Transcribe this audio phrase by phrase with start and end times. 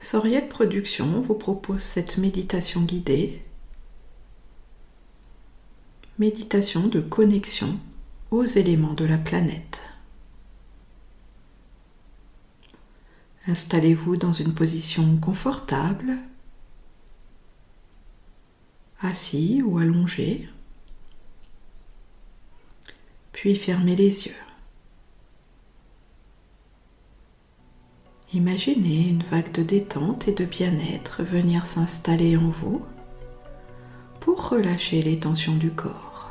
[0.00, 3.42] Soriel Productions vous propose cette méditation guidée,
[6.18, 7.78] méditation de connexion
[8.30, 9.82] aux éléments de la planète.
[13.48, 16.12] Installez-vous dans une position confortable,
[19.00, 20.48] assis ou allongé,
[23.32, 24.47] puis fermez les yeux.
[28.34, 32.82] Imaginez une vague de détente et de bien-être venir s'installer en vous
[34.20, 36.28] pour relâcher les tensions du corps.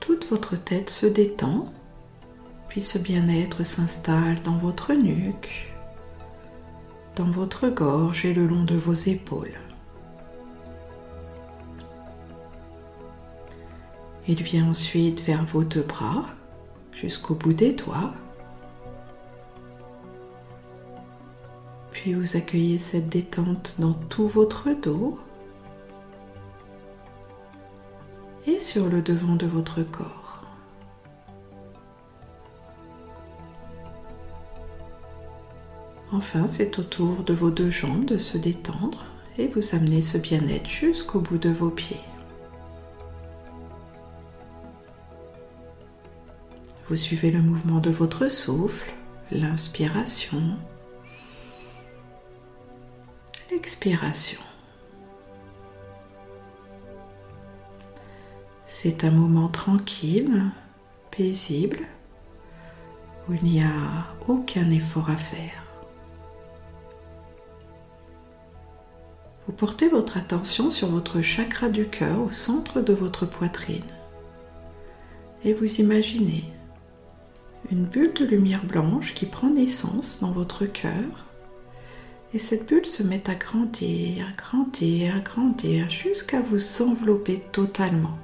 [0.00, 1.66] Toute votre tête se détend,
[2.68, 5.70] puis ce bien-être s'installe dans votre nuque,
[7.14, 9.60] dans votre gorge et le long de vos épaules.
[14.26, 16.24] Il vient ensuite vers vos deux bras
[16.94, 18.14] jusqu'au bout des doigts.
[21.90, 25.18] Puis vous accueillez cette détente dans tout votre dos
[28.46, 30.42] et sur le devant de votre corps.
[36.12, 39.04] Enfin, c'est au tour de vos deux jambes de se détendre
[39.36, 41.98] et vous amenez ce bien-être jusqu'au bout de vos pieds.
[46.88, 48.92] Vous suivez le mouvement de votre souffle,
[49.30, 50.58] l'inspiration,
[53.50, 54.40] l'expiration.
[58.66, 60.50] C'est un moment tranquille,
[61.10, 61.80] paisible,
[63.28, 65.62] où il n'y a aucun effort à faire.
[69.46, 73.84] Vous portez votre attention sur votre chakra du cœur au centre de votre poitrine
[75.44, 76.44] et vous imaginez
[77.70, 81.26] une bulle de lumière blanche qui prend naissance dans votre cœur.
[82.32, 88.18] Et cette bulle se met à grandir, grandir, grandir jusqu'à vous envelopper totalement.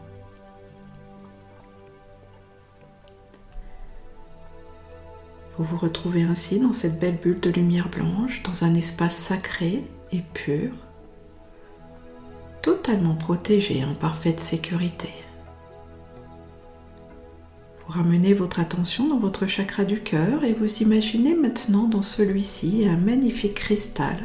[5.56, 9.84] Vous vous retrouvez ainsi dans cette belle bulle de lumière blanche, dans un espace sacré
[10.10, 10.72] et pur,
[12.62, 15.10] totalement protégé en parfaite sécurité
[17.90, 22.96] ramenez votre attention dans votre chakra du cœur et vous imaginez maintenant dans celui-ci un
[22.96, 24.16] magnifique cristal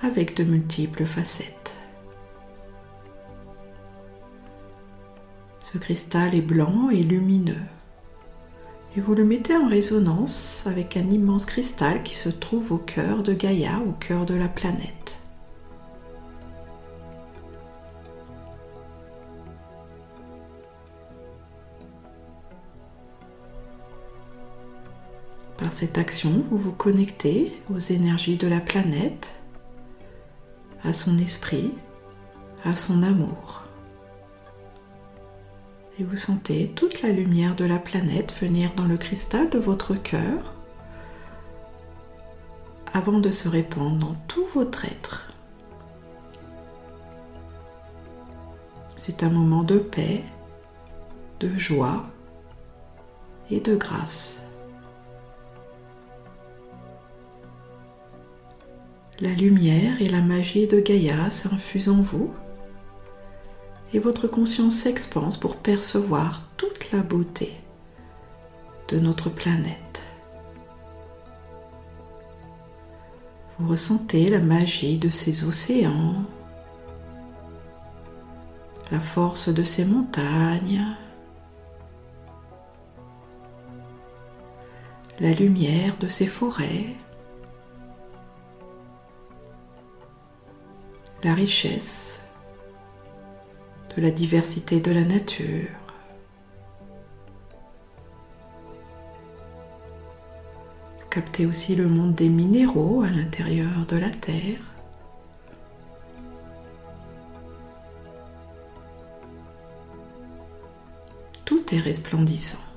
[0.00, 1.76] avec de multiples facettes.
[5.62, 7.60] Ce cristal est blanc et lumineux
[8.96, 13.22] et vous le mettez en résonance avec un immense cristal qui se trouve au cœur
[13.22, 15.19] de Gaïa, au cœur de la planète.
[25.60, 29.38] Par cette action, vous vous connectez aux énergies de la planète,
[30.82, 31.74] à son esprit,
[32.64, 33.64] à son amour.
[35.98, 39.94] Et vous sentez toute la lumière de la planète venir dans le cristal de votre
[39.94, 40.54] cœur
[42.94, 45.34] avant de se répandre dans tout votre être.
[48.96, 50.24] C'est un moment de paix,
[51.38, 52.06] de joie
[53.50, 54.42] et de grâce.
[59.20, 62.30] La lumière et la magie de Gaïa s'infusent en vous
[63.92, 67.52] et votre conscience s'expanse pour percevoir toute la beauté
[68.88, 70.02] de notre planète.
[73.58, 76.24] Vous ressentez la magie de ces océans,
[78.90, 80.96] la force de ces montagnes,
[85.18, 86.96] la lumière de ces forêts.
[91.22, 92.22] La richesse
[93.94, 95.68] de la diversité de la nature.
[101.10, 104.60] Captez aussi le monde des minéraux à l'intérieur de la Terre.
[111.44, 112.69] Tout est resplendissant.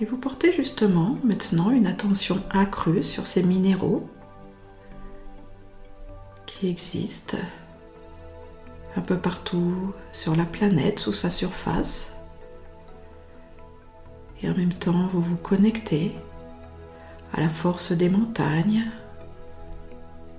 [0.00, 4.08] Et vous portez justement maintenant une attention accrue sur ces minéraux
[6.46, 7.38] qui existent
[8.94, 12.16] un peu partout sur la planète, sous sa surface.
[14.42, 16.12] Et en même temps, vous vous connectez
[17.32, 18.84] à la force des montagnes,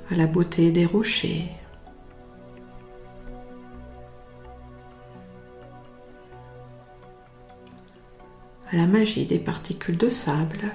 [0.10, 1.52] à la beauté des rochers,
[8.72, 10.72] à la magie des particules de sable,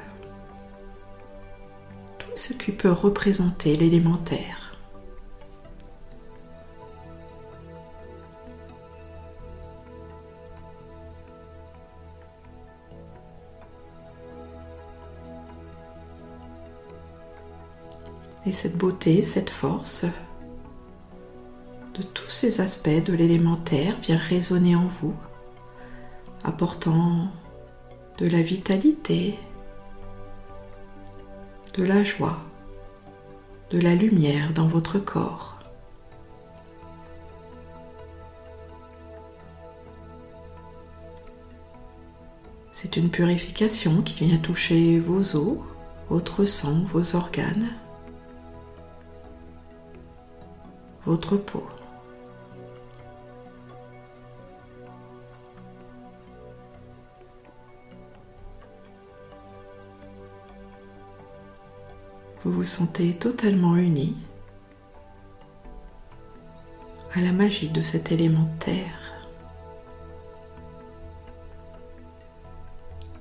[2.18, 4.72] tout ce qui peut représenter l'élémentaire.
[18.46, 20.04] Et cette beauté, cette force
[21.94, 25.14] de tous ces aspects de l'élémentaire vient résonner en vous,
[26.42, 27.30] apportant
[28.18, 29.38] de la vitalité,
[31.76, 32.38] de la joie,
[33.70, 35.58] de la lumière dans votre corps.
[42.70, 45.58] C'est une purification qui vient toucher vos os,
[46.08, 47.70] votre sang, vos organes,
[51.04, 51.64] votre peau.
[62.64, 64.16] Sentez totalement uni
[67.14, 69.12] à la magie de cet élément terre.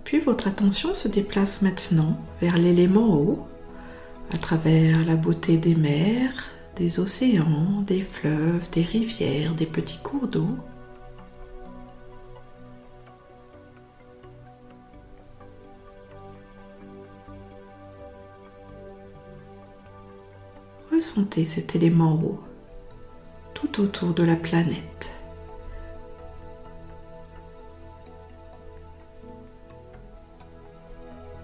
[0.06, 3.46] Puis votre attention se déplace maintenant vers l'élément eau
[4.32, 10.28] à travers la beauté des mers, des océans, des fleuves, des rivières, des petits cours
[10.28, 10.58] d'eau.
[21.46, 22.40] Cet élément eau
[23.54, 25.16] tout autour de la planète.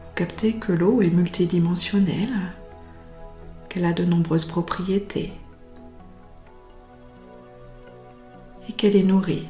[0.02, 2.54] Vous captez que l'eau est multidimensionnelle
[3.70, 5.34] qu'elle a de nombreuses propriétés
[8.68, 9.50] et qu'elle est nourrie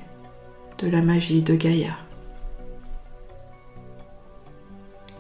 [0.80, 1.96] de la magie de Gaïa.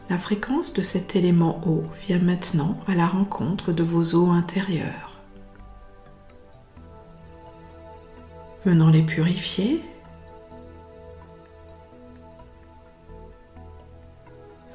[0.09, 5.19] La fréquence de cet élément eau vient maintenant à la rencontre de vos eaux intérieures,
[8.65, 9.83] venant les purifier,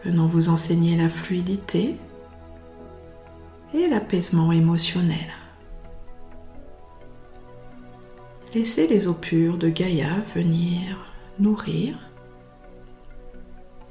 [0.04, 1.96] venant vous enseigner la fluidité
[3.72, 5.32] et l'apaisement émotionnel.
[8.54, 11.96] Laissez les eaux pures de Gaïa venir nourrir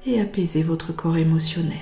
[0.06, 1.78] et apaiser votre corps émotionnel.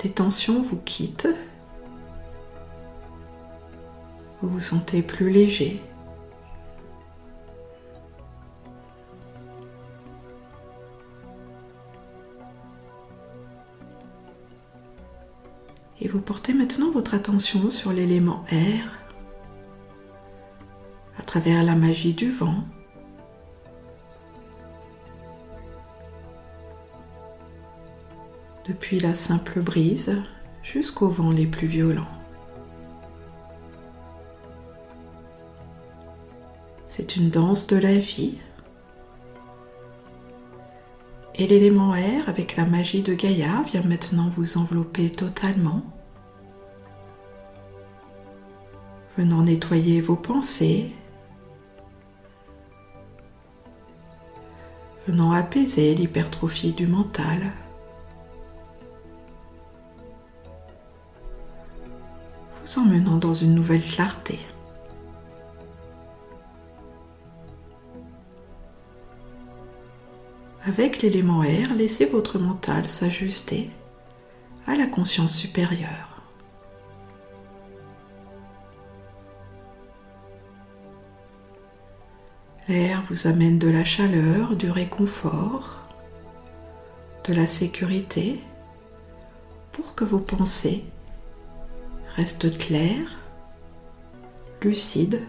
[0.00, 1.28] Des tensions vous quittent
[4.40, 5.82] vous vous sentez plus léger.
[16.28, 18.98] Portez maintenant votre attention sur l'élément air
[21.18, 22.64] à travers la magie du vent.
[28.66, 30.20] Depuis la simple brise
[30.62, 32.14] jusqu'aux vents les plus violents.
[36.88, 38.36] C'est une danse de la vie.
[41.36, 45.82] Et l'élément air, avec la magie de Gaïa, vient maintenant vous envelopper totalement,
[49.18, 50.92] venant nettoyer vos pensées,
[55.08, 57.52] venant apaiser l'hypertrophie du mental.
[62.64, 64.38] vous emmenant dans une nouvelle clarté.
[70.64, 73.70] Avec l'élément air, laissez votre mental s'ajuster
[74.66, 76.07] à la conscience supérieure.
[82.68, 85.86] L'air vous amène de la chaleur, du réconfort,
[87.24, 88.40] de la sécurité
[89.72, 90.84] pour que vos pensées
[92.16, 93.18] restent claires,
[94.60, 95.22] lucides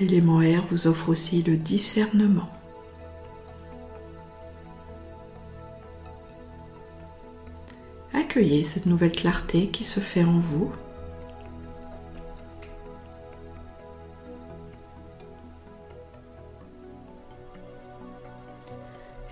[0.00, 2.53] L'élément air vous offre aussi le discernement.
[8.34, 10.72] Accueillez cette nouvelle clarté qui se fait en vous.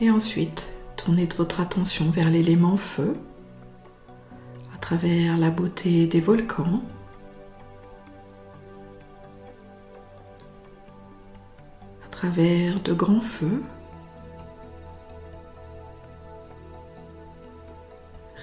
[0.01, 3.17] Et ensuite, tournez votre attention vers l'élément feu
[4.73, 6.85] à travers la beauté des volcans,
[12.09, 13.63] travers de grands feux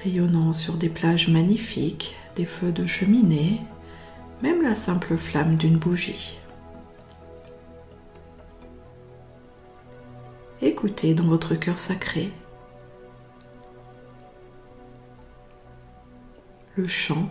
[0.03, 3.59] rayonnant sur des plages magnifiques, des feux de cheminée,
[4.41, 6.37] même la simple flamme d'une bougie.
[10.61, 12.31] Écoutez dans votre cœur sacré
[16.75, 17.29] le chant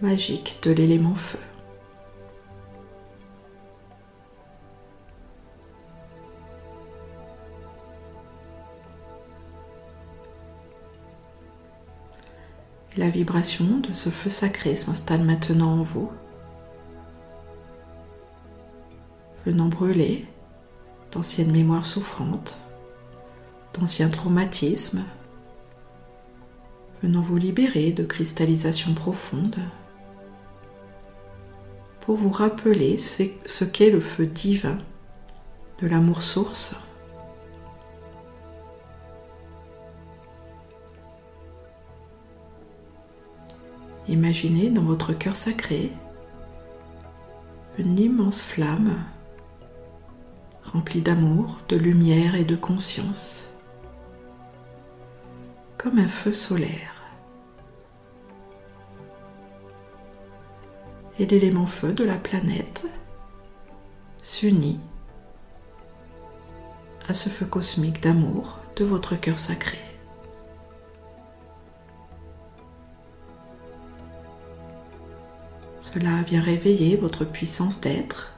[0.00, 1.38] magique de l'élément feu.
[12.98, 16.12] La vibration de ce feu sacré s'installe maintenant en vous,
[19.46, 20.26] venant brûler
[21.10, 22.58] d'anciennes mémoires souffrantes,
[23.72, 25.04] d'anciens traumatismes,
[27.02, 29.56] venant vous libérer de cristallisation profonde
[32.00, 34.76] pour vous rappeler ce qu'est le feu divin
[35.80, 36.74] de l'amour source
[44.08, 45.92] Imaginez dans votre cœur sacré
[47.78, 49.04] une immense flamme
[50.64, 53.54] remplie d'amour, de lumière et de conscience,
[55.78, 57.02] comme un feu solaire.
[61.18, 62.86] Et l'élément feu de la planète
[64.22, 64.80] s'unit
[67.08, 69.91] à ce feu cosmique d'amour de votre cœur sacré.
[75.82, 78.32] Cela vient réveiller votre puissance d'être.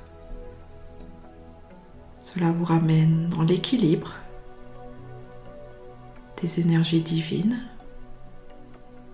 [2.22, 4.14] Cela vous ramène dans l'équilibre
[6.40, 7.62] des énergies divines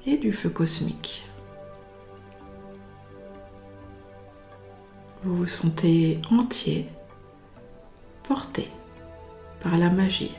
[0.06, 1.28] et du feu cosmique.
[5.24, 6.88] Vous vous sentez entier,
[8.22, 8.68] porté
[9.58, 10.36] par la magie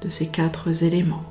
[0.00, 1.24] de ces quatre éléments.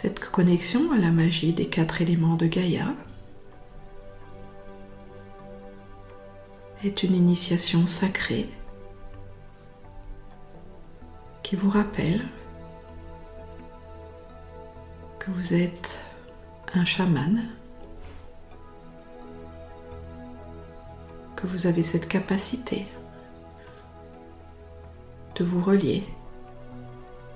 [0.00, 2.94] Cette connexion à la magie des quatre éléments de Gaïa
[6.84, 8.48] est une initiation sacrée
[11.42, 12.20] qui vous rappelle
[15.18, 16.00] que vous êtes
[16.74, 17.48] un chaman,
[21.34, 22.86] que vous avez cette capacité
[25.34, 26.04] de vous relier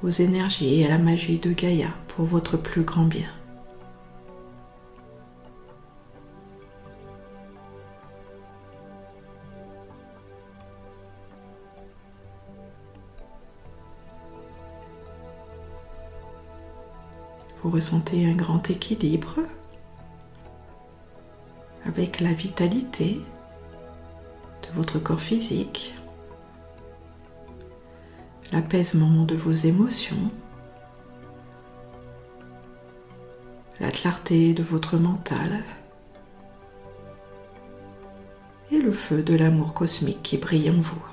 [0.03, 3.29] aux énergies et à la magie de Gaïa pour votre plus grand bien.
[17.63, 19.37] Vous ressentez un grand équilibre
[21.85, 23.21] avec la vitalité
[24.63, 25.95] de votre corps physique,
[28.53, 30.31] l'apaisement de vos émotions,
[33.81, 35.65] la clarté de votre mental
[38.71, 41.05] et le feu de l'amour cosmique qui brille en vous.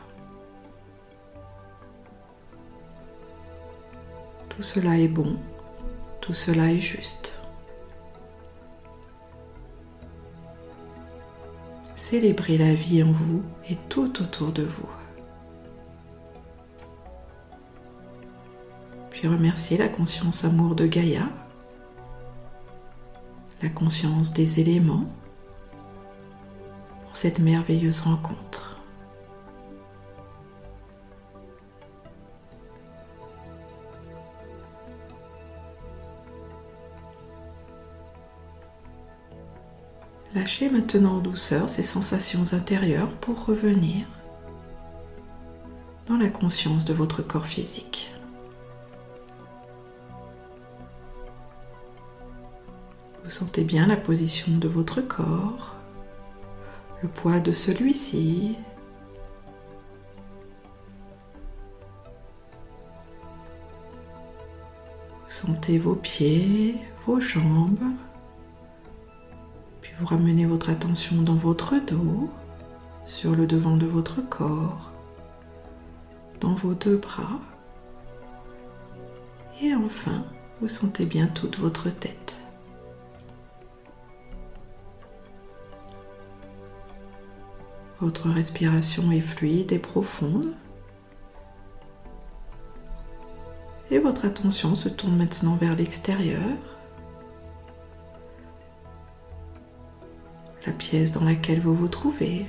[4.49, 5.37] Tout cela est bon,
[6.19, 7.39] tout cela est juste.
[11.95, 14.98] Célébrez la vie en vous et tout autour de vous.
[19.19, 21.27] Puis remerciez la conscience amour de Gaïa,
[23.61, 25.11] la conscience des éléments
[27.03, 28.79] pour cette merveilleuse rencontre.
[40.33, 44.07] Lâchez maintenant en douceur ces sensations intérieures pour revenir
[46.07, 48.13] dans la conscience de votre corps physique.
[53.29, 55.75] Vous sentez bien la position de votre corps,
[57.03, 58.57] le poids de celui-ci.
[65.25, 67.83] Vous sentez vos pieds, vos jambes.
[69.81, 72.31] Puis vous ramenez votre attention dans votre dos,
[73.05, 74.91] sur le devant de votre corps,
[76.39, 77.39] dans vos deux bras.
[79.61, 80.25] Et enfin,
[80.61, 82.28] vous sentez bien toute votre tête.
[88.01, 90.53] Votre respiration est fluide et profonde.
[93.91, 96.57] Et votre attention se tourne maintenant vers l'extérieur,
[100.65, 102.45] la pièce dans laquelle vous vous trouvez.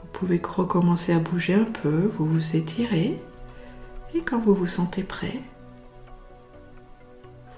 [0.00, 3.20] Vous pouvez recommencer à bouger un peu, vous vous étirez
[4.14, 5.40] et quand vous vous sentez prêt,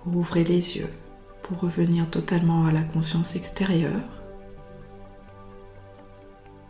[0.04, 0.90] vous ouvrez les yeux
[1.54, 4.20] revenir totalement à la conscience extérieure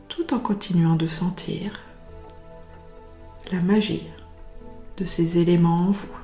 [0.08, 1.80] tout en continuant de sentir
[3.50, 4.06] la magie
[4.96, 6.19] de ces éléments en vous.